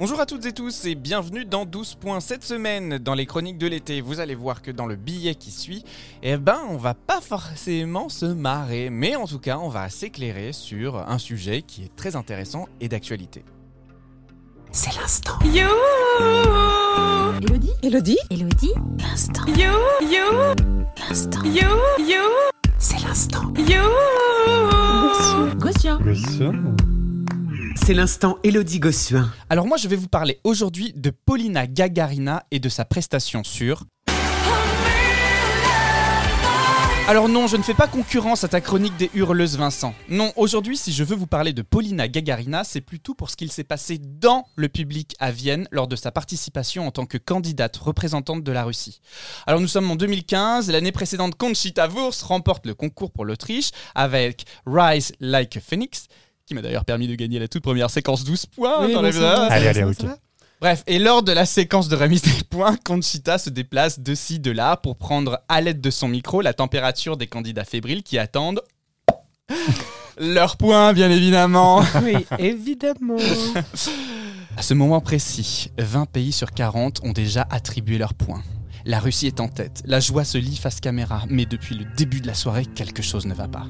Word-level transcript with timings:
Bonjour 0.00 0.18
à 0.18 0.24
toutes 0.24 0.46
et 0.46 0.52
tous 0.52 0.86
et 0.86 0.94
bienvenue 0.94 1.44
dans 1.44 1.66
12 1.66 1.96
points 1.96 2.20
cette 2.20 2.42
semaine 2.42 2.96
dans 2.96 3.12
les 3.12 3.26
chroniques 3.26 3.58
de 3.58 3.66
l'été. 3.66 4.00
Vous 4.00 4.18
allez 4.18 4.34
voir 4.34 4.62
que 4.62 4.70
dans 4.70 4.86
le 4.86 4.96
billet 4.96 5.34
qui 5.34 5.50
suit, 5.50 5.84
eh 6.22 6.38
ben 6.38 6.58
on 6.70 6.78
va 6.78 6.94
pas 6.94 7.20
forcément 7.20 8.08
se 8.08 8.24
marrer, 8.24 8.88
mais 8.88 9.14
en 9.14 9.26
tout 9.26 9.38
cas 9.38 9.58
on 9.58 9.68
va 9.68 9.90
s'éclairer 9.90 10.54
sur 10.54 10.96
un 10.96 11.18
sujet 11.18 11.60
qui 11.60 11.84
est 11.84 11.94
très 11.94 12.16
intéressant 12.16 12.66
et 12.80 12.88
d'actualité. 12.88 13.44
C'est 14.72 14.98
l'instant. 14.98 15.38
You 15.44 15.68
Elodie 17.42 17.72
Elodie 17.82 18.18
Elodie 18.30 18.72
L'instant. 19.00 19.44
You 19.48 19.74
You 20.00 20.54
L'instant. 20.96 21.44
You 21.44 21.68
You 21.98 22.22
C'est 22.78 23.06
l'instant. 23.06 23.52
You 23.58 23.82
Gossuin. 25.58 25.98
C'est 27.76 27.94
l'instant 27.94 28.38
Elodie 28.42 28.80
Gossuin. 28.80 29.32
Alors 29.48 29.66
moi 29.66 29.76
je 29.76 29.86
vais 29.86 29.96
vous 29.96 30.08
parler 30.08 30.40
aujourd'hui 30.44 30.92
de 30.94 31.10
Paulina 31.10 31.66
Gagarina 31.66 32.44
et 32.50 32.58
de 32.58 32.68
sa 32.68 32.84
prestation 32.84 33.44
sur... 33.44 33.84
Alors 37.08 37.28
non, 37.28 37.48
je 37.48 37.56
ne 37.56 37.62
fais 37.62 37.74
pas 37.74 37.88
concurrence 37.88 38.44
à 38.44 38.48
ta 38.48 38.60
chronique 38.60 38.96
des 38.96 39.10
hurleuses 39.14 39.56
Vincent. 39.56 39.94
Non, 40.08 40.32
aujourd'hui 40.36 40.76
si 40.76 40.92
je 40.92 41.02
veux 41.02 41.16
vous 41.16 41.26
parler 41.26 41.52
de 41.52 41.62
Paulina 41.62 42.06
Gagarina, 42.06 42.62
c'est 42.62 42.80
plutôt 42.80 43.14
pour 43.14 43.30
ce 43.30 43.36
qu'il 43.36 43.50
s'est 43.50 43.64
passé 43.64 43.98
dans 43.98 44.46
le 44.54 44.68
public 44.68 45.16
à 45.18 45.32
Vienne 45.32 45.66
lors 45.72 45.88
de 45.88 45.96
sa 45.96 46.12
participation 46.12 46.86
en 46.86 46.92
tant 46.92 47.06
que 47.06 47.18
candidate 47.18 47.76
représentante 47.76 48.44
de 48.44 48.52
la 48.52 48.64
Russie. 48.64 49.00
Alors 49.46 49.60
nous 49.60 49.68
sommes 49.68 49.90
en 49.90 49.96
2015, 49.96 50.70
l'année 50.70 50.92
précédente 50.92 51.34
Conchita 51.34 51.88
Wurst 51.88 52.22
remporte 52.22 52.66
le 52.66 52.74
concours 52.74 53.10
pour 53.10 53.24
l'Autriche 53.24 53.70
avec 53.94 54.44
Rise 54.66 55.12
Like 55.20 55.56
a 55.56 55.60
Phoenix 55.60 56.06
qui 56.50 56.54
m'a 56.56 56.62
d'ailleurs 56.62 56.84
permis 56.84 57.06
de 57.06 57.14
gagner 57.14 57.38
la 57.38 57.46
toute 57.46 57.62
première 57.62 57.90
séquence 57.90 58.24
12 58.24 58.46
points. 58.46 58.84
Oui, 58.84 58.92
dans 58.92 59.02
les- 59.02 59.12
ça 59.12 59.44
Allez, 59.46 59.68
allez, 59.68 59.84
ok. 59.84 60.04
Bref, 60.60 60.82
et 60.88 60.98
lors 60.98 61.22
de 61.22 61.30
la 61.30 61.46
séquence 61.46 61.88
de 61.88 61.94
remise 61.94 62.22
des 62.22 62.42
points, 62.50 62.76
Conchita 62.84 63.38
se 63.38 63.50
déplace 63.50 64.00
de 64.00 64.16
ci, 64.16 64.40
de 64.40 64.50
là 64.50 64.76
pour 64.76 64.96
prendre 64.96 65.38
à 65.48 65.60
l'aide 65.60 65.80
de 65.80 65.90
son 65.90 66.08
micro 66.08 66.40
la 66.40 66.52
température 66.52 67.16
des 67.16 67.28
candidats 67.28 67.64
fébriles 67.64 68.02
qui 68.02 68.18
attendent 68.18 68.62
leurs 70.18 70.56
points, 70.56 70.92
bien 70.92 71.08
évidemment. 71.08 71.82
Oui, 72.02 72.26
évidemment. 72.40 73.16
À 74.56 74.62
ce 74.62 74.74
moment 74.74 75.00
précis, 75.00 75.70
20 75.78 76.06
pays 76.06 76.32
sur 76.32 76.50
40 76.50 76.98
ont 77.04 77.12
déjà 77.12 77.46
attribué 77.48 77.96
leurs 77.96 78.14
points. 78.14 78.42
La 78.84 78.98
Russie 78.98 79.26
est 79.26 79.40
en 79.40 79.48
tête, 79.48 79.82
la 79.84 80.00
joie 80.00 80.24
se 80.24 80.38
lit 80.38 80.56
face 80.56 80.80
caméra, 80.80 81.24
mais 81.28 81.46
depuis 81.46 81.74
le 81.74 81.84
début 81.96 82.20
de 82.20 82.26
la 82.26 82.34
soirée, 82.34 82.66
quelque 82.66 83.02
chose 83.02 83.26
ne 83.26 83.34
va 83.34 83.48
pas. 83.48 83.66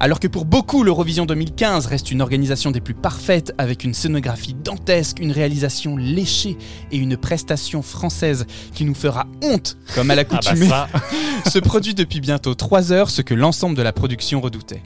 Alors 0.00 0.20
que 0.20 0.28
pour 0.28 0.44
beaucoup, 0.44 0.82
l'Eurovision 0.82 1.26
2015 1.26 1.86
reste 1.86 2.10
une 2.10 2.20
organisation 2.20 2.70
des 2.70 2.80
plus 2.80 2.94
parfaites, 2.94 3.54
avec 3.58 3.84
une 3.84 3.94
scénographie 3.94 4.54
dantesque, 4.54 5.18
une 5.20 5.32
réalisation 5.32 5.96
léchée 5.96 6.58
et 6.90 6.96
une 6.96 7.16
prestation 7.16 7.82
française 7.82 8.46
qui 8.74 8.84
nous 8.84 8.94
fera 8.94 9.26
honte, 9.42 9.76
comme 9.94 10.10
à 10.10 10.14
Ah 10.14 10.16
bah 10.16 10.16
l'accoutumée, 10.16 10.68
se 11.50 11.58
produit 11.58 11.94
depuis 11.94 12.20
bientôt 12.20 12.54
3 12.54 12.92
heures 12.92 13.10
ce 13.10 13.22
que 13.22 13.34
l'ensemble 13.34 13.76
de 13.76 13.82
la 13.82 13.92
production 13.92 14.40
redoutait. 14.40 14.82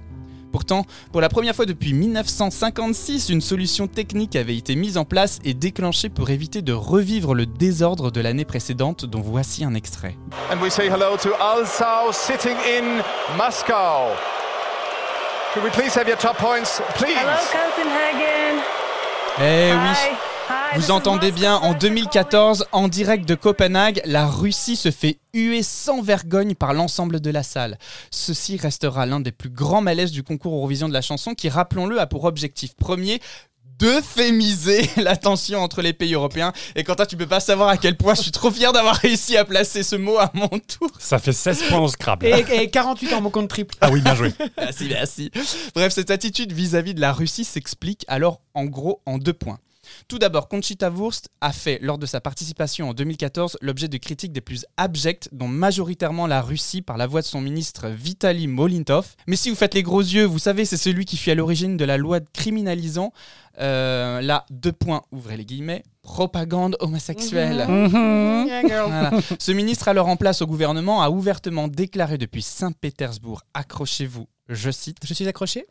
Pourtant, 0.56 0.86
pour 1.12 1.20
la 1.20 1.28
première 1.28 1.54
fois 1.54 1.66
depuis 1.66 1.92
1956, 1.92 3.28
une 3.28 3.42
solution 3.42 3.88
technique 3.88 4.36
avait 4.36 4.56
été 4.56 4.74
mise 4.74 4.96
en 4.96 5.04
place 5.04 5.38
et 5.44 5.52
déclenchée 5.52 6.08
pour 6.08 6.30
éviter 6.30 6.62
de 6.62 6.72
revivre 6.72 7.34
le 7.34 7.44
désordre 7.44 8.10
de 8.10 8.22
l'année 8.22 8.46
précédente 8.46 9.04
dont 9.04 9.20
voici 9.20 9.64
un 9.64 9.74
extrait. 9.74 10.16
And 10.50 10.58
we 10.62 10.72
say 10.72 10.86
hello 10.86 11.18
to 11.18 11.28
Alsau 11.38 12.10
sitting 12.10 12.56
in 12.56 13.02
Moscow. 13.36 14.16
Could 15.52 15.62
we 15.62 15.70
please 15.72 15.94
have 15.94 16.08
your 16.08 16.16
top 16.16 16.38
points, 16.38 16.80
please? 16.94 17.18
Hello 17.18 17.36
Copenhagen 17.52 18.62
Eh 19.38 19.74
oui 19.74 20.16
Vous 20.76 20.90
entendez 20.90 21.32
bien, 21.32 21.56
en 21.56 21.72
Thanks 21.72 21.80
for 21.80 21.80
2014, 21.80 22.66
en 22.72 22.88
direct 22.88 23.28
de 23.28 23.34
Copenhague, 23.34 24.02
la 24.04 24.26
Russie 24.26 24.76
se 24.76 24.90
fait 24.90 25.18
huer 25.32 25.62
sans 25.62 26.02
vergogne 26.02 26.54
par 26.54 26.74
l'ensemble 26.74 27.20
de 27.20 27.30
la 27.30 27.42
salle. 27.42 27.78
Ceci 28.10 28.56
restera 28.56 29.06
l'un 29.06 29.20
des 29.20 29.32
plus 29.32 29.50
grands 29.50 29.80
malaises 29.80 30.12
du 30.12 30.22
concours 30.22 30.54
Eurovision 30.54 30.88
de 30.88 30.92
la 30.92 31.00
chanson 31.00 31.34
qui, 31.34 31.48
rappelons-le, 31.48 32.00
a 32.00 32.06
pour 32.06 32.24
objectif 32.24 32.74
premier 32.74 33.20
d'euphémiser 33.78 34.88
la 34.96 35.16
tension 35.16 35.60
entre 35.60 35.82
les 35.82 35.92
pays 35.92 36.14
européens. 36.14 36.52
Et 36.74 36.84
Quentin, 36.84 37.06
tu 37.06 37.16
peux 37.16 37.26
pas 37.26 37.40
savoir 37.40 37.68
à 37.68 37.76
quel 37.76 37.96
point 37.96 38.14
je 38.14 38.22
suis 38.22 38.30
trop 38.30 38.50
fier 38.50 38.72
d'avoir 38.72 38.96
réussi 38.96 39.36
à 39.36 39.44
placer 39.44 39.82
ce 39.82 39.96
mot 39.96 40.18
à 40.18 40.30
mon 40.34 40.48
tour. 40.48 40.90
ça 40.98 41.18
fait 41.18 41.32
16 41.32 41.64
points 41.68 41.80
au 41.80 41.88
Scrabble. 41.88 42.26
Et, 42.26 42.62
et 42.62 42.70
48 42.70 43.12
en 43.14 43.20
mon 43.20 43.30
compte 43.30 43.48
triple. 43.48 43.74
Ah 43.80 43.90
oui, 43.90 44.00
bien 44.00 44.14
joué. 44.14 44.32
Merci, 44.58 44.88
merci. 44.88 45.30
Bref, 45.74 45.92
cette 45.92 46.10
attitude 46.10 46.52
vis-à-vis 46.52 46.94
de 46.94 47.00
la 47.00 47.12
Russie 47.12 47.44
s'explique 47.44 48.04
alors 48.08 48.40
en 48.54 48.64
gros 48.64 49.02
en 49.06 49.18
deux 49.18 49.32
points. 49.32 49.58
Tout 50.08 50.18
d'abord, 50.18 50.48
Conchita 50.48 50.90
Wurst 50.90 51.28
a 51.40 51.52
fait, 51.52 51.78
lors 51.82 51.98
de 51.98 52.06
sa 52.06 52.20
participation 52.20 52.90
en 52.90 52.94
2014, 52.94 53.58
l'objet 53.60 53.88
de 53.88 53.96
critiques 53.98 54.32
des 54.32 54.40
plus 54.40 54.66
abjectes, 54.76 55.28
dont 55.32 55.48
majoritairement 55.48 56.26
la 56.26 56.40
Russie 56.40 56.82
par 56.82 56.96
la 56.96 57.06
voix 57.06 57.20
de 57.20 57.26
son 57.26 57.40
ministre 57.40 57.88
Vitaly 57.88 58.46
Molintov. 58.46 59.14
Mais 59.26 59.36
si 59.36 59.50
vous 59.50 59.56
faites 59.56 59.74
les 59.74 59.82
gros 59.82 60.00
yeux, 60.00 60.24
vous 60.24 60.38
savez, 60.38 60.64
c'est 60.64 60.76
celui 60.76 61.04
qui 61.04 61.16
fut 61.16 61.30
à 61.30 61.34
l'origine 61.34 61.76
de 61.76 61.84
la 61.84 61.96
loi 61.96 62.20
criminalisant, 62.20 63.12
euh, 63.58 64.20
là, 64.20 64.44
deux 64.50 64.72
points, 64.72 65.02
ouvrez 65.12 65.36
les 65.36 65.44
guillemets, 65.44 65.82
propagande 66.02 66.76
homosexuelle. 66.80 67.64
Voilà. 67.66 69.10
Ce 69.38 69.52
ministre 69.52 69.88
alors 69.88 70.08
en 70.08 70.16
place 70.16 70.42
au 70.42 70.46
gouvernement 70.46 71.02
a 71.02 71.10
ouvertement 71.10 71.68
déclaré 71.68 72.18
depuis 72.18 72.42
Saint-Pétersbourg, 72.42 73.42
accrochez-vous, 73.54 74.26
je 74.48 74.70
cite, 74.70 74.98
Je 75.04 75.14
suis 75.14 75.26
accroché 75.26 75.66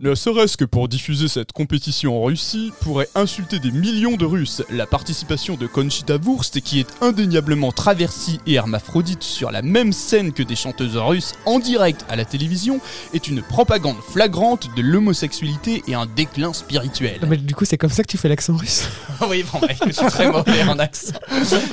ne 0.00 0.14
serait-ce 0.14 0.56
que 0.56 0.64
pour 0.64 0.88
diffuser 0.88 1.28
cette 1.28 1.52
compétition 1.52 2.18
en 2.18 2.24
Russie, 2.24 2.72
pourrait 2.80 3.08
insulter 3.14 3.58
des 3.58 3.70
millions 3.70 4.16
de 4.16 4.24
Russes. 4.24 4.62
La 4.70 4.86
participation 4.86 5.56
de 5.56 5.66
Conchita 5.66 6.16
Wurst, 6.16 6.62
qui 6.62 6.80
est 6.80 6.88
indéniablement 7.02 7.72
traversée 7.72 8.38
et 8.46 8.54
hermaphrodite 8.54 9.22
sur 9.22 9.50
la 9.50 9.60
même 9.60 9.92
scène 9.92 10.32
que 10.32 10.42
des 10.42 10.56
chanteuses 10.56 10.96
russes 10.96 11.34
en 11.44 11.58
direct 11.58 12.06
à 12.08 12.16
la 12.16 12.24
télévision, 12.24 12.80
est 13.12 13.28
une 13.28 13.42
propagande 13.42 13.98
flagrante 14.00 14.74
de 14.74 14.80
l'homosexualité 14.80 15.82
et 15.86 15.94
un 15.94 16.06
déclin 16.06 16.54
spirituel. 16.54 17.18
Non, 17.20 17.28
mais 17.28 17.36
du 17.36 17.54
coup, 17.54 17.66
c'est 17.66 17.78
comme 17.78 17.90
ça 17.90 18.02
que 18.02 18.08
tu 18.08 18.16
fais 18.16 18.30
l'accent 18.30 18.56
russe. 18.56 18.88
oui, 19.28 19.44
bon, 19.52 19.60
je 19.86 19.92
suis 19.92 20.06
très 20.06 20.30
mauvais 20.30 20.62
en 20.62 20.78
accent. 20.78 21.12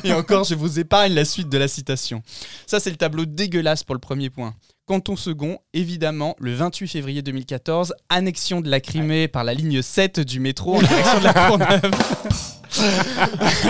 Et 0.03 0.11
encore, 0.11 0.43
je 0.43 0.55
vous 0.55 0.77
épargne 0.77 1.13
la 1.13 1.23
suite 1.23 1.47
de 1.47 1.57
la 1.57 1.69
citation. 1.69 2.21
Ça, 2.67 2.81
c'est 2.81 2.91
le 2.91 2.97
tableau 2.97 3.25
dégueulasse 3.25 3.83
pour 3.83 3.95
le 3.95 4.01
premier 4.01 4.29
point. 4.29 4.53
Canton 4.89 5.15
second, 5.15 5.59
évidemment, 5.71 6.35
le 6.39 6.51
28 6.55 6.87
février 6.87 7.21
2014, 7.21 7.93
annexion 8.09 8.59
de 8.59 8.71
la 8.71 8.79
Crimée 8.79 9.27
par 9.27 9.43
la 9.43 9.53
ligne 9.53 9.83
7 9.83 10.19
du 10.19 10.39
métro 10.39 10.77
en 10.77 10.81
direction 10.81 11.19
de 11.19 11.23
la 11.25 11.33
Courneuve. 11.33 11.91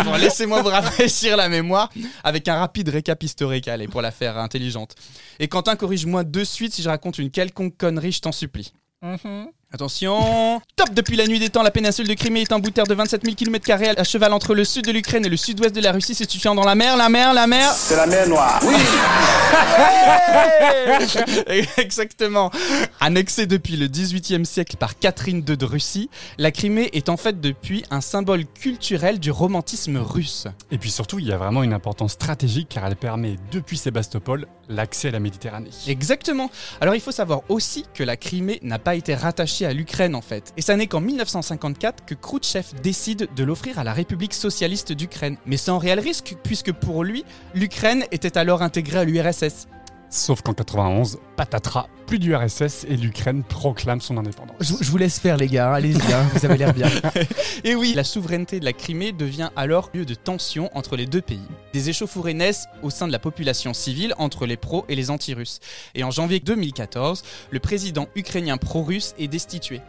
bon, 0.05 0.15
laissez-moi 0.15 0.61
vous 0.61 0.69
rafraîchir 0.69 1.35
la 1.35 1.49
mémoire 1.49 1.89
avec 2.23 2.47
un 2.47 2.55
rapide 2.55 2.87
récap 2.87 3.21
historique, 3.21 3.67
allez, 3.67 3.89
pour 3.89 4.01
la 4.01 4.11
faire 4.11 4.37
intelligente. 4.37 4.95
Et 5.39 5.49
Quentin, 5.49 5.75
corrige-moi 5.75 6.23
de 6.23 6.43
suite 6.45 6.71
si 6.71 6.81
je 6.81 6.87
raconte 6.87 7.19
une 7.19 7.31
quelconque 7.31 7.75
connerie, 7.75 8.13
je 8.13 8.21
t'en 8.21 8.31
supplie. 8.31 8.71
Attention 9.71 10.59
Top 10.75 10.95
Depuis 10.95 11.15
la 11.15 11.27
nuit 11.27 11.37
des 11.37 11.49
temps, 11.49 11.61
la 11.61 11.69
péninsule 11.69 12.07
de 12.07 12.15
Crimée 12.15 12.41
est 12.41 12.51
un 12.51 12.57
bout 12.57 12.69
de 12.69 12.73
terre 12.73 12.87
de 12.87 12.95
27 12.95 13.23
000 13.23 13.35
km 13.35 13.69
à 13.99 14.03
cheval 14.03 14.33
entre 14.33 14.55
le 14.55 14.65
sud 14.65 14.85
de 14.85 14.91
l'Ukraine 14.91 15.23
et 15.27 15.29
le 15.29 15.37
sud-ouest 15.37 15.75
de 15.75 15.81
la 15.81 15.91
Russie, 15.91 16.15
se 16.15 16.23
situant 16.23 16.55
dans 16.55 16.65
la 16.65 16.73
mer, 16.73 16.97
la 16.97 17.07
mer, 17.07 17.35
la 17.35 17.45
mer 17.45 17.71
C'est 17.71 17.95
la 17.95 18.07
mer 18.07 18.27
Noire. 18.27 18.59
Oui. 18.63 18.73
Exactement. 21.77 22.49
Annexée 22.99 23.45
depuis 23.45 23.77
le 23.77 23.87
XVIIIe 23.87 24.43
siècle 24.43 24.75
par 24.75 24.97
Catherine 24.97 25.43
II 25.47 25.55
de 25.55 25.65
Russie, 25.65 26.09
la 26.39 26.49
Crimée 26.49 26.89
est 26.93 27.09
en 27.09 27.17
fait 27.17 27.39
depuis 27.39 27.83
un 27.91 28.01
symbole 28.01 28.45
culturel 28.45 29.19
du 29.19 29.29
romantisme 29.29 29.97
russe. 29.97 30.47
Et 30.71 30.79
puis 30.79 30.89
surtout, 30.89 31.19
il 31.19 31.27
y 31.27 31.31
a 31.31 31.37
vraiment 31.37 31.61
une 31.61 31.73
importance 31.73 32.13
stratégique 32.13 32.69
car 32.69 32.87
elle 32.87 32.95
permet, 32.95 33.35
depuis 33.51 33.77
Sébastopol, 33.77 34.47
l'accès 34.67 35.09
à 35.09 35.11
la 35.11 35.19
Méditerranée. 35.19 35.69
Exactement. 35.87 36.49
Alors 36.81 36.95
il 36.95 37.01
faut 37.01 37.11
savoir 37.11 37.41
aussi 37.49 37.85
que 37.93 38.03
la 38.03 38.17
Crimée 38.17 38.59
n'a 38.63 38.79
pas 38.79 38.95
été 38.95 39.13
rattachée 39.13 39.58
à 39.65 39.73
l'Ukraine 39.73 40.15
en 40.15 40.21
fait. 40.21 40.53
Et 40.57 40.61
ça 40.61 40.75
n'est 40.75 40.87
qu'en 40.87 41.01
1954 41.01 42.05
que 42.05 42.15
Khrouchtchev 42.15 42.65
décide 42.81 43.29
de 43.35 43.43
l'offrir 43.43 43.79
à 43.79 43.83
la 43.83 43.93
République 43.93 44.33
socialiste 44.33 44.91
d'Ukraine. 44.91 45.37
Mais 45.45 45.57
sans 45.57 45.77
réel 45.77 45.99
risque 45.99 46.35
puisque 46.43 46.71
pour 46.71 47.03
lui, 47.03 47.25
l'Ukraine 47.53 48.05
était 48.11 48.37
alors 48.37 48.61
intégrée 48.61 48.99
à 48.99 49.03
l'URSS. 49.03 49.67
Sauf 50.09 50.41
qu'en 50.41 50.53
91, 50.53 51.19
patatras, 51.35 51.87
plus 52.07 52.17
du 52.17 52.35
RSS 52.35 52.85
et 52.89 52.97
l'Ukraine 52.97 53.43
proclame 53.43 54.01
son 54.01 54.17
indépendance. 54.17 54.55
Je, 54.59 54.73
je 54.81 54.89
vous 54.89 54.97
laisse 54.97 55.19
faire, 55.19 55.37
les 55.37 55.47
gars. 55.47 55.71
Allez-y, 55.73 56.13
hein, 56.13 56.27
vous 56.33 56.43
avez 56.45 56.57
l'air 56.57 56.73
bien. 56.73 56.89
Et 57.63 57.75
oui, 57.75 57.93
la 57.93 58.03
souveraineté 58.03 58.59
de 58.59 58.65
la 58.65 58.73
Crimée 58.73 59.11
devient 59.11 59.51
alors 59.55 59.91
lieu 59.93 60.05
de 60.05 60.15
tension 60.15 60.71
entre 60.75 60.95
les 60.95 61.05
deux 61.05 61.21
pays. 61.21 61.47
Des 61.73 61.89
échauffourées 61.89 62.33
naissent 62.33 62.65
au 62.81 62.89
sein 62.89 63.05
de 63.05 63.11
la 63.11 63.19
population 63.19 63.75
civile 63.75 64.15
entre 64.17 64.47
les 64.47 64.57
pros 64.57 64.85
et 64.89 64.95
les 64.95 65.11
anti-russes. 65.11 65.59
Et 65.93 66.03
en 66.03 66.09
janvier 66.09 66.39
2014, 66.39 67.21
le 67.51 67.59
président 67.59 68.07
ukrainien 68.15 68.57
pro-russe 68.57 69.13
est 69.19 69.27
destitué. 69.27 69.81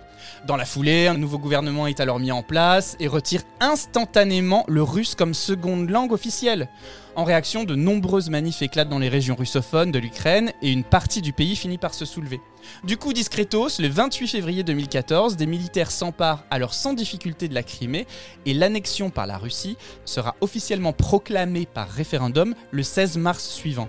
Dans 0.46 0.56
la 0.56 0.64
foulée, 0.64 1.06
un 1.06 1.17
nouveau 1.17 1.38
gouvernement 1.38 1.87
est 1.87 2.00
alors 2.00 2.19
mis 2.19 2.32
en 2.32 2.43
place 2.43 2.96
et 3.00 3.08
retire 3.08 3.43
instantanément 3.61 4.64
le 4.69 4.82
russe 4.82 5.14
comme 5.14 5.34
seconde 5.34 5.90
langue 5.90 6.12
officielle. 6.12 6.69
En 7.17 7.25
réaction, 7.25 7.64
de 7.64 7.75
nombreuses 7.75 8.31
manifs 8.31 8.62
éclatent 8.62 8.88
dans 8.88 8.99
les 8.99 9.08
régions 9.08 9.34
russophones 9.34 9.90
de 9.90 9.99
l'Ukraine 9.99 10.52
et 10.62 10.70
une 10.70 10.84
partie 10.84 11.22
du 11.22 11.32
pays 11.32 11.56
finit 11.56 11.78
par 11.78 11.93
se 11.93 12.05
soulever. 12.05 12.40
Du 12.84 12.96
coup, 12.96 13.12
discretos, 13.12 13.81
le 13.81 13.88
28 13.88 14.28
février 14.28 14.62
2014, 14.62 15.37
des 15.37 15.46
militaires 15.46 15.90
s'emparent 15.90 16.44
alors 16.50 16.73
sans 16.73 16.94
difficulté 16.94 17.49
de 17.49 17.55
la 17.55 17.62
Crimée 17.62 18.06
et 18.46 18.55
l'annexion 18.55 19.11
par 19.11 19.26
la 19.26 19.38
Russie 19.38 19.76
sera 20.05 20.37
officiellement 20.40 20.93
proclamée 20.93 21.66
par 21.66 21.88
référendum 21.88 22.55
le 22.70 22.82
16 22.82 23.19
mars 23.19 23.49
suivant. 23.49 23.88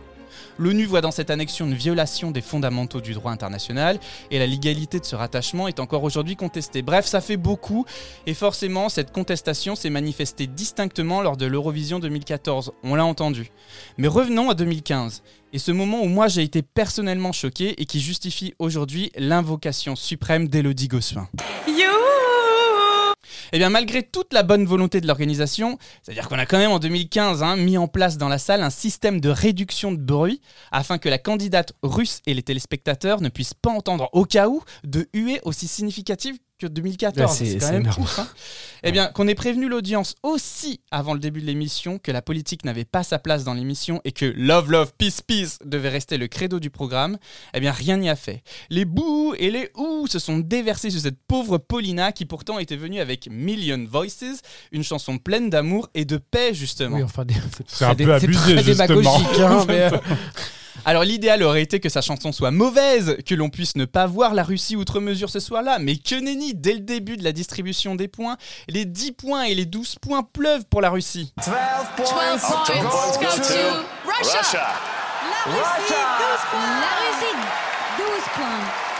L'ONU 0.57 0.85
voit 0.85 1.01
dans 1.01 1.11
cette 1.11 1.29
annexion 1.29 1.65
une 1.65 1.73
violation 1.73 2.31
des 2.31 2.41
fondamentaux 2.41 3.01
du 3.01 3.13
droit 3.13 3.31
international 3.31 3.99
et 4.29 4.39
la 4.39 4.47
légalité 4.47 4.99
de 4.99 5.05
ce 5.05 5.15
rattachement 5.15 5.67
est 5.67 5.79
encore 5.79 6.03
aujourd'hui 6.03 6.35
contestée. 6.35 6.81
Bref, 6.81 7.05
ça 7.05 7.21
fait 7.21 7.37
beaucoup 7.37 7.85
et 8.25 8.33
forcément 8.33 8.89
cette 8.89 9.11
contestation 9.11 9.75
s'est 9.75 9.89
manifestée 9.89 10.47
distinctement 10.47 11.21
lors 11.21 11.37
de 11.37 11.45
l'Eurovision 11.45 11.99
2014, 11.99 12.71
on 12.83 12.95
l'a 12.95 13.05
entendu. 13.05 13.51
Mais 13.97 14.07
revenons 14.07 14.49
à 14.49 14.53
2015 14.53 15.23
et 15.53 15.59
ce 15.59 15.71
moment 15.71 16.01
où 16.01 16.07
moi 16.07 16.27
j'ai 16.27 16.43
été 16.43 16.61
personnellement 16.61 17.31
choqué 17.31 17.81
et 17.81 17.85
qui 17.85 17.99
justifie 17.99 18.53
aujourd'hui 18.59 19.11
l'invocation 19.17 19.95
suprême 19.95 20.47
d'Elodie 20.47 20.87
Gossuin. 20.87 21.27
You. 21.67 21.90
Eh 23.53 23.57
bien, 23.57 23.69
malgré 23.69 24.01
toute 24.01 24.31
la 24.33 24.43
bonne 24.43 24.65
volonté 24.65 25.01
de 25.01 25.07
l'organisation, 25.07 25.77
c'est-à-dire 26.01 26.29
qu'on 26.29 26.39
a 26.39 26.45
quand 26.45 26.57
même 26.57 26.71
en 26.71 26.79
2015 26.79 27.43
hein, 27.43 27.57
mis 27.57 27.77
en 27.77 27.89
place 27.89 28.17
dans 28.17 28.29
la 28.29 28.37
salle 28.37 28.63
un 28.63 28.69
système 28.69 29.19
de 29.19 29.29
réduction 29.29 29.91
de 29.91 29.97
bruit 29.97 30.41
afin 30.71 30.97
que 30.97 31.09
la 31.09 31.17
candidate 31.17 31.73
russe 31.83 32.21
et 32.25 32.33
les 32.33 32.43
téléspectateurs 32.43 33.21
ne 33.21 33.27
puissent 33.27 33.53
pas 33.53 33.71
entendre 33.71 34.09
au 34.13 34.23
cas 34.23 34.47
où 34.47 34.63
de 34.85 35.09
huées 35.13 35.41
aussi 35.43 35.67
significatives 35.67 36.37
que 36.61 36.67
2014. 36.67 37.27
Bah, 37.27 37.33
c'est- 37.33 37.57
quand 37.59 37.71
même 37.71 37.87
ouf, 37.97 38.19
hein. 38.19 38.27
Eh 38.83 38.91
bien, 38.91 39.07
qu'on 39.07 39.27
ait 39.27 39.35
prévenu 39.35 39.69
l'audience 39.69 40.15
aussi 40.23 40.79
avant 40.89 41.13
le 41.13 41.19
début 41.19 41.39
de 41.41 41.45
l'émission 41.45 41.99
que 41.99 42.11
la 42.11 42.21
politique 42.23 42.65
n'avait 42.65 42.83
pas 42.85 43.03
sa 43.03 43.19
place 43.19 43.43
dans 43.43 43.53
l'émission 43.53 44.01
et 44.05 44.11
que 44.11 44.25
Love, 44.25 44.71
Love, 44.71 44.93
Peace, 44.97 45.21
Peace 45.25 45.59
devait 45.63 45.89
rester 45.89 46.17
le 46.17 46.27
credo 46.27 46.59
du 46.59 46.71
programme, 46.71 47.17
eh 47.53 47.59
bien, 47.59 47.71
rien 47.71 47.97
n'y 47.97 48.09
a 48.09 48.15
fait. 48.15 48.41
Les 48.71 48.85
bouts 48.85 49.35
et 49.37 49.51
les 49.51 49.69
ouh 49.77 50.07
se 50.07 50.17
sont 50.17 50.39
déversés 50.39 50.89
sur 50.89 50.99
cette 51.01 51.19
pauvre 51.27 51.59
Paulina 51.59 52.11
qui 52.11 52.25
pourtant 52.25 52.57
était 52.57 52.75
venue 52.75 52.99
avec 52.99 53.27
Million 53.29 53.85
Voices, 53.87 54.41
une 54.71 54.83
chanson 54.83 55.19
pleine 55.19 55.49
d'amour 55.51 55.87
et 55.93 56.05
de 56.05 56.17
paix, 56.17 56.53
justement. 56.55 56.97
Oui, 56.97 57.03
enfin, 57.03 57.23
des- 57.25 57.35
C'est 57.67 57.85
un 57.85 57.93
peu 57.93 58.11
abusé, 58.13 58.55
très 58.55 58.63
justement. 58.63 58.87
démagogique, 58.87 59.39
hein, 59.41 59.65
mais, 59.67 59.81
euh, 59.93 59.97
Alors 60.83 61.03
l'idéal 61.03 61.43
aurait 61.43 61.61
été 61.61 61.79
que 61.79 61.89
sa 61.89 62.01
chanson 62.01 62.31
soit 62.31 62.49
mauvaise, 62.49 63.17
que 63.25 63.35
l'on 63.35 63.49
puisse 63.49 63.75
ne 63.75 63.85
pas 63.85 64.07
voir 64.07 64.33
la 64.33 64.43
Russie 64.43 64.75
outre 64.75 64.99
mesure 64.99 65.29
ce 65.29 65.39
soir-là, 65.39 65.77
mais 65.77 65.95
que 65.95 66.15
nenni, 66.15 66.55
dès 66.55 66.73
le 66.73 66.79
début 66.79 67.17
de 67.17 67.23
la 67.23 67.33
distribution 67.33 67.93
des 67.93 68.07
points, 68.07 68.37
les 68.67 68.85
10 68.85 69.11
points 69.11 69.43
et 69.43 69.53
les 69.53 69.65
12 69.65 69.97
points 70.01 70.23
pleuvent 70.23 70.65
pour 70.69 70.81
la 70.81 70.89
Russie. 70.89 71.33
12 71.37 71.55
points 71.97 72.37
go 72.37 73.27
to 73.27 73.53
Russia. 74.07 74.73
La 75.29 75.51
Russie, 75.51 75.93
12 75.93 76.39
points. 76.49 76.79
La 76.79 76.89
Russie, 76.97 77.35
12 77.97 78.07
points. 78.35 78.91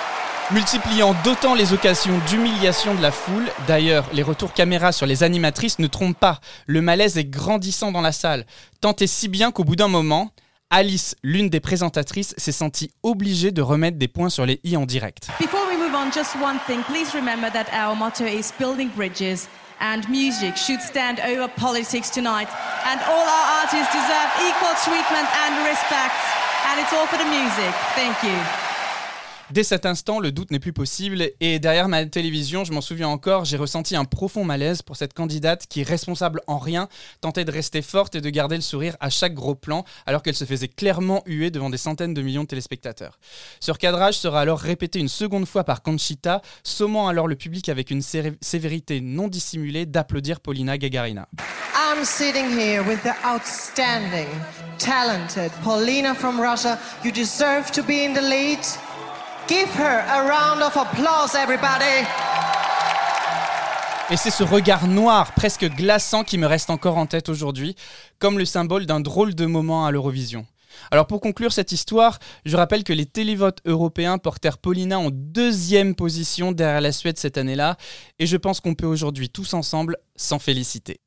Multipliant 0.52 1.16
d'autant 1.24 1.56
les 1.56 1.74
occasions 1.74 2.20
d'humiliation 2.28 2.94
de 2.94 3.02
la 3.02 3.12
foule, 3.12 3.48
d'ailleurs 3.68 4.06
les 4.14 4.22
retours 4.22 4.54
caméra 4.54 4.92
sur 4.92 5.06
les 5.06 5.24
animatrices 5.24 5.80
ne 5.80 5.88
trompent 5.88 6.20
pas, 6.20 6.42
le 6.68 6.82
malaise 6.82 7.18
est 7.18 7.26
grandissant 7.26 7.92
dans 7.92 8.02
la 8.02 8.12
salle, 8.12 8.46
tant 8.82 8.96
et 8.98 9.08
si 9.08 9.30
bien 9.30 9.52
qu'au 9.52 9.64
bout 9.64 9.78
d'un 9.78 9.88
moment, 9.88 10.32
Alice, 10.74 11.16
l'une 11.22 11.50
des 11.50 11.60
présentatrices, 11.60 12.34
s'est 12.38 12.54
sentie 12.54 12.92
obligée 13.04 13.52
de 13.52 13.62
remettre 13.62 13.98
des 13.98 14.08
points 14.08 14.30
sur 14.30 14.46
les 14.46 14.62
i 14.64 14.78
en 14.78 14.86
direct. 14.86 15.28
Before 15.38 15.68
we 15.68 15.78
move 15.78 15.94
on, 15.94 16.10
just 16.14 16.34
one 16.42 16.60
thing. 16.66 16.82
Please 16.84 17.14
remember 17.14 17.52
that 17.52 17.68
our 17.74 17.94
motto 17.94 18.24
is 18.24 18.54
building 18.58 18.90
bridges, 18.96 19.50
and 19.82 20.08
music 20.08 20.56
should 20.56 20.80
stand 20.80 21.20
over 21.28 21.50
politics 21.58 22.10
tonight. 22.10 22.48
And 22.88 23.02
all 23.04 23.28
our 23.28 23.68
artists 23.68 23.92
deserve 23.92 24.32
equal 24.48 24.74
treatment 24.88 25.28
and 25.44 25.60
respect. 25.68 26.16
And 26.72 26.80
it's 26.80 26.94
all 26.94 27.06
for 27.06 27.18
the 27.18 27.28
music. 27.28 27.76
Thank 27.94 28.24
you. 28.24 28.71
Dès 29.54 29.64
cet 29.64 29.86
instant, 29.86 30.20
le 30.22 30.32
doute 30.32 30.50
n'est 30.52 30.60
plus 30.60 30.72
possible 30.72 31.30
et 31.42 31.60
derrière 31.60 31.90
ma 31.90 32.06
télévision, 32.06 32.64
je 32.64 32.72
m'en 32.72 32.80
souviens 32.80 33.10
encore, 33.10 33.44
j'ai 33.44 33.58
ressenti 33.58 33.98
un 33.98 34.06
profond 34.06 34.46
malaise 34.46 34.82
pour 34.82 34.96
cette 34.96 35.14
candidate 35.14 35.66
qui, 35.68 35.84
responsable 35.84 36.40
en 36.48 36.58
rien, 36.58 36.88
tentait 37.20 37.44
de 37.44 37.52
rester 37.52 37.82
forte 37.82 38.16
et 38.16 38.22
de 38.22 38.30
garder 38.30 38.56
le 38.56 38.62
sourire 38.62 38.96
à 39.02 39.10
chaque 39.10 39.34
gros 39.34 39.54
plan 39.56 39.84
alors 40.06 40.24
qu'elle 40.24 40.36
se 40.36 40.46
faisait 40.46 40.70
clairement 40.70 41.22
huer 41.26 41.52
devant 41.52 41.70
des 41.70 41.78
centaines 41.78 42.14
de 42.14 42.22
millions 42.22 42.44
de 42.44 42.48
téléspectateurs. 42.48 43.20
Ce 43.60 43.72
recadrage 43.72 44.18
sera 44.18 44.40
alors 44.40 44.60
répété 44.60 45.00
une 45.00 45.10
seconde 45.10 45.46
fois 45.46 45.66
par 45.66 45.82
Conchita, 45.82 46.42
sommant 46.64 47.10
alors 47.10 47.28
le 47.28 47.36
public 47.36 47.68
avec 47.68 47.92
une 47.92 48.02
sé- 48.02 48.38
sévérité 48.40 49.02
non 49.02 49.28
dissimulée 49.28 49.86
d'applaudir 49.86 50.40
Paulina 50.40 50.78
Gagarina. 50.78 51.28
I'm 51.76 52.06
sitting 52.06 52.58
here 52.58 52.82
with 52.88 53.04
the 53.04 53.14
outstanding, 53.26 54.28
talented 54.78 55.52
Paulina 55.62 56.16
from 56.16 56.40
Russia. 56.40 56.80
You 57.04 57.12
deserve 57.12 57.70
to 57.74 57.84
be 57.84 58.06
in 58.06 58.14
the 58.14 58.22
lead. 58.22 58.60
Give 59.52 59.68
her 59.78 60.00
a 60.08 60.22
round 60.24 60.64
of 60.64 60.78
applause, 60.78 61.36
everybody. 61.36 62.08
Et 64.10 64.16
c'est 64.16 64.32
ce 64.32 64.44
regard 64.44 64.88
noir, 64.88 65.34
presque 65.34 65.66
glaçant, 65.66 66.24
qui 66.24 66.38
me 66.38 66.48
reste 66.48 66.70
encore 66.70 66.98
en 66.98 67.06
tête 67.06 67.28
aujourd'hui, 67.28 67.76
comme 68.18 68.40
le 68.40 68.46
symbole 68.46 68.86
d'un 68.86 69.02
drôle 69.02 69.36
de 69.36 69.46
moment 69.46 69.86
à 69.86 69.92
l'Eurovision. 69.92 70.46
Alors 70.90 71.06
pour 71.06 71.20
conclure 71.20 71.52
cette 71.52 71.74
histoire, 71.74 72.20
je 72.46 72.56
rappelle 72.56 72.86
que 72.86 72.94
les 72.94 73.06
télévotes 73.06 73.60
européens 73.66 74.20
portèrent 74.20 74.58
Paulina 74.58 74.98
en 74.98 75.10
deuxième 75.12 75.96
position 75.96 76.54
derrière 76.54 76.80
la 76.80 76.94
Suède 76.94 77.18
cette 77.18 77.38
année-là, 77.38 77.76
et 78.20 78.28
je 78.28 78.38
pense 78.38 78.62
qu'on 78.62 78.74
peut 78.74 78.88
aujourd'hui 78.88 79.30
tous 79.30 79.54
ensemble 79.54 79.98
s'en 80.16 80.40
féliciter. 80.40 81.02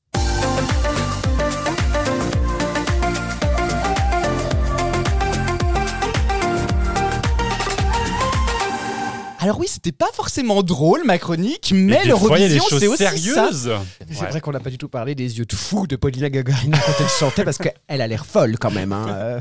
Alors 9.44 9.58
oui, 9.58 9.66
c'était 9.68 9.92
pas 9.92 10.08
forcément 10.14 10.62
drôle 10.62 11.02
ma 11.04 11.18
chronique, 11.18 11.72
mais 11.74 12.02
l'Eurovision 12.06 12.64
c'est 12.66 12.86
aussi 12.86 12.96
ça. 13.04 13.10
sérieuses. 13.10 13.72
C'est 14.10 14.22
Ouais. 14.22 14.28
vrai 14.30 14.40
qu'on 14.40 14.52
n'a 14.52 14.60
pas 14.60 14.70
du 14.70 14.78
tout 14.78 14.88
parlé 14.88 15.14
des 15.14 15.36
yeux 15.38 15.44
de 15.44 15.54
fou 15.54 15.86
de 15.86 15.96
Paulina 15.96 16.30
Gagarina 16.30 16.78
quand 16.78 16.92
elle 16.98 17.08
chantait 17.10 17.44
parce 17.44 17.58
qu'elle 17.58 18.00
a 18.00 18.06
l'air 18.06 18.24
folle 18.24 18.56
quand 18.58 18.70
même. 18.70 18.92
hein, 18.94 19.06
euh, 19.10 19.40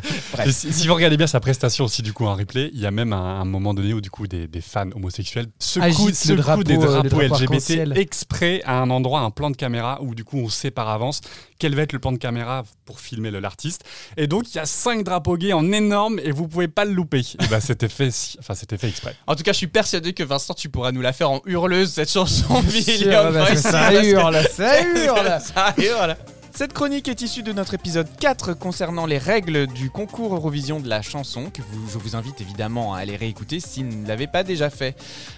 si, 0.51 0.73
si 0.73 0.87
vous 0.87 0.93
regardez 0.95 1.15
bien 1.15 1.25
sa 1.27 1.39
prestation 1.39 1.85
aussi 1.85 2.01
du 2.01 2.11
coup 2.11 2.25
en 2.25 2.35
replay, 2.35 2.69
il 2.73 2.81
y 2.81 2.85
a 2.85 2.91
même 2.91 3.13
un, 3.13 3.39
un 3.39 3.45
moment 3.45 3.73
donné 3.73 3.93
où 3.93 4.01
du 4.01 4.09
coup 4.09 4.27
des, 4.27 4.45
des 4.47 4.59
fans 4.59 4.89
homosexuels 4.93 5.47
secouent, 5.57 6.07
le 6.07 6.13
secouent 6.13 6.35
drapeau, 6.35 6.63
des 6.63 6.75
drapeaux 6.77 7.07
drapeau 7.07 7.21
LGBT 7.21 7.95
exprès 7.97 8.61
à 8.65 8.79
un 8.81 8.89
endroit, 8.89 9.21
un 9.21 9.31
plan 9.31 9.51
de 9.51 9.55
caméra 9.55 9.99
où 10.01 10.15
du 10.15 10.25
coup 10.25 10.37
on 10.37 10.49
sait 10.49 10.71
par 10.71 10.89
avance 10.89 11.21
quel 11.59 11.75
va 11.75 11.83
être 11.83 11.93
le 11.93 11.99
plan 11.99 12.11
de 12.11 12.17
caméra 12.17 12.63
pour 12.83 12.99
filmer 12.99 13.31
l'artiste. 13.31 13.85
Et 14.17 14.27
donc 14.27 14.53
il 14.53 14.57
y 14.57 14.59
a 14.59 14.65
cinq 14.65 15.05
drapeaux 15.05 15.37
gays 15.37 15.53
en 15.53 15.71
énorme 15.71 16.19
et 16.21 16.31
vous 16.31 16.49
pouvez 16.49 16.67
pas 16.67 16.83
le 16.83 16.91
louper. 16.91 17.19
Et 17.41 17.47
bah 17.47 17.61
c'était 17.61 17.87
fait, 17.87 18.09
enfin 18.39 18.53
c'était 18.53 18.77
fait 18.77 18.89
exprès. 18.89 19.15
En 19.27 19.35
tout 19.35 19.43
cas, 19.43 19.53
je 19.53 19.57
suis 19.59 19.67
persuadé 19.67 19.92
que 20.01 20.23
Vincent, 20.23 20.53
tu 20.53 20.69
pourras 20.69 20.91
nous 20.91 21.01
la 21.01 21.13
faire 21.13 21.29
en 21.31 21.41
hurleuse 21.45 21.91
cette 21.93 22.11
chanson. 22.11 22.61
Million 22.63 23.31
Voices, 23.31 23.57
ça 23.61 23.93
hurle, 24.03 24.39
ça 24.51 24.81
hurle. 24.81 25.39
Ça 25.41 25.73
hurle. 25.77 26.15
Cette 26.55 26.73
chronique 26.73 27.07
est 27.07 27.21
issue 27.23 27.41
de 27.41 27.51
notre 27.51 27.73
épisode 27.73 28.07
4 28.19 28.53
concernant 28.53 29.07
les 29.07 29.17
règles 29.17 29.65
du 29.65 29.89
concours 29.89 30.35
Eurovision 30.35 30.79
de 30.79 30.87
la 30.87 31.01
chanson, 31.01 31.49
que 31.51 31.63
vous- 31.63 31.89
je 31.91 31.97
vous 31.97 32.15
invite 32.15 32.41
évidemment 32.41 32.93
à 32.93 32.99
aller 32.99 33.15
réécouter 33.15 33.59
si 33.59 33.81
vous 33.83 33.89
ne 33.95 34.07
l'avez 34.07 34.27
pas 34.27 34.43
déjà 34.43 34.69
fait. 34.69 34.95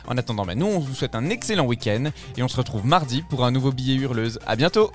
En 0.10 0.18
attendant, 0.18 0.46
bah, 0.46 0.56
nous 0.56 0.66
on 0.66 0.80
vous 0.80 0.94
souhaite 0.94 1.16
un 1.16 1.30
excellent 1.30 1.66
week-end 1.66 2.06
et 2.36 2.44
on 2.44 2.50
se 2.50 2.58
retrouve 2.58 2.86
mardi 2.86 3.24
pour 3.30 3.46
un 3.46 3.52
nouveau 3.52 3.72
billet 3.72 3.96
hurleuse. 3.96 4.40
À 4.46 4.58
bientôt 4.58 4.92